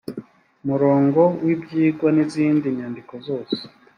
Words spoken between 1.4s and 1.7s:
w